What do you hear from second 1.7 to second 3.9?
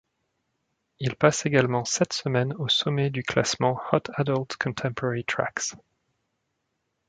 sept semaines au sommet du classement